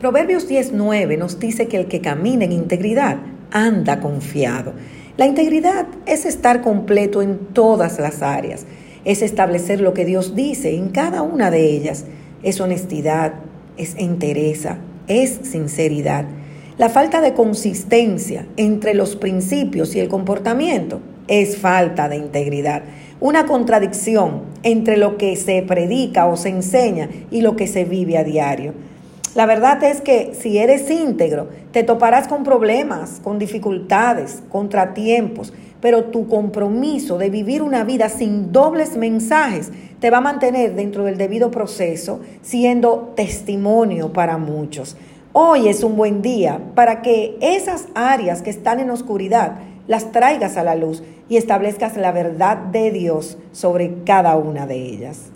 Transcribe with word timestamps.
Proverbios 0.00 0.48
19 0.48 1.18
nos 1.18 1.38
dice 1.38 1.68
que 1.68 1.76
el 1.76 1.84
que 1.84 2.00
camina 2.00 2.46
en 2.46 2.52
integridad 2.52 3.18
anda 3.50 4.00
confiado. 4.00 4.72
La 5.18 5.26
integridad 5.26 5.88
es 6.06 6.24
estar 6.24 6.62
completo 6.62 7.20
en 7.20 7.36
todas 7.52 7.98
las 7.98 8.22
áreas, 8.22 8.64
es 9.04 9.20
establecer 9.20 9.82
lo 9.82 9.92
que 9.92 10.06
Dios 10.06 10.34
dice 10.34 10.74
en 10.74 10.88
cada 10.88 11.20
una 11.20 11.50
de 11.50 11.66
ellas, 11.66 12.06
es 12.42 12.62
honestidad, 12.62 13.34
es 13.76 13.94
entereza, 13.98 14.78
es 15.06 15.38
sinceridad. 15.42 16.24
La 16.78 16.88
falta 16.88 17.20
de 17.20 17.34
consistencia 17.34 18.46
entre 18.56 18.94
los 18.94 19.16
principios 19.16 19.94
y 19.94 20.00
el 20.00 20.08
comportamiento 20.08 21.02
es 21.28 21.58
falta 21.58 22.08
de 22.08 22.16
integridad. 22.16 22.84
Una 23.20 23.44
contradicción 23.44 24.44
entre 24.62 24.96
lo 24.96 25.18
que 25.18 25.36
se 25.36 25.60
predica 25.60 26.24
o 26.24 26.38
se 26.38 26.48
enseña 26.48 27.10
y 27.30 27.42
lo 27.42 27.54
que 27.54 27.66
se 27.66 27.84
vive 27.84 28.16
a 28.16 28.24
diario. 28.24 28.72
La 29.36 29.46
verdad 29.46 29.82
es 29.84 30.00
que 30.00 30.32
si 30.34 30.58
eres 30.58 30.90
íntegro, 30.90 31.48
te 31.70 31.84
toparás 31.84 32.26
con 32.26 32.42
problemas, 32.42 33.20
con 33.22 33.38
dificultades, 33.38 34.42
contratiempos, 34.48 35.52
pero 35.80 36.06
tu 36.06 36.26
compromiso 36.26 37.16
de 37.16 37.30
vivir 37.30 37.62
una 37.62 37.84
vida 37.84 38.08
sin 38.08 38.50
dobles 38.50 38.96
mensajes 38.96 39.70
te 40.00 40.10
va 40.10 40.18
a 40.18 40.22
mantener 40.22 40.74
dentro 40.74 41.04
del 41.04 41.16
debido 41.16 41.52
proceso, 41.52 42.20
siendo 42.42 43.12
testimonio 43.14 44.12
para 44.12 44.36
muchos. 44.36 44.96
Hoy 45.32 45.68
es 45.68 45.84
un 45.84 45.96
buen 45.96 46.22
día 46.22 46.60
para 46.74 47.00
que 47.00 47.36
esas 47.40 47.86
áreas 47.94 48.42
que 48.42 48.50
están 48.50 48.80
en 48.80 48.90
oscuridad 48.90 49.58
las 49.86 50.10
traigas 50.10 50.56
a 50.56 50.64
la 50.64 50.74
luz 50.74 51.04
y 51.28 51.36
establezcas 51.36 51.96
la 51.96 52.10
verdad 52.10 52.56
de 52.56 52.90
Dios 52.90 53.38
sobre 53.52 54.02
cada 54.04 54.36
una 54.36 54.66
de 54.66 54.74
ellas. 54.76 55.30